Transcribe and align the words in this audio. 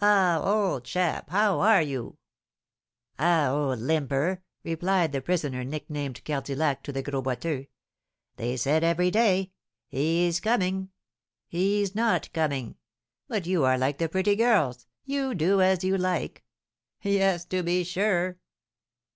"Ah, 0.00 0.40
old 0.40 0.84
chap, 0.84 1.30
how 1.30 1.58
are 1.58 1.82
you?" 1.82 2.16
"Ah, 3.18 3.48
old 3.50 3.80
limper," 3.80 4.40
replied 4.62 5.10
the 5.10 5.20
prisoner 5.20 5.64
nicknamed 5.64 6.24
Cardillac 6.24 6.84
to 6.84 6.92
the 6.92 7.02
Gros 7.02 7.24
Boiteux; 7.24 7.66
"they 8.36 8.56
said 8.56 8.84
every 8.84 9.10
day, 9.10 9.50
'He's 9.88 10.38
coming 10.38 10.90
he's 11.48 11.92
not 11.92 12.32
coming!' 12.32 12.76
But 13.26 13.46
you 13.48 13.64
are 13.64 13.76
like 13.76 13.98
the 13.98 14.08
pretty 14.08 14.36
girls, 14.36 14.86
you 15.06 15.34
do 15.34 15.60
as 15.60 15.82
you 15.82 15.98
like." 15.98 16.44
"Yes, 17.02 17.44
to 17.46 17.64
be 17.64 17.82
sure." 17.82 18.38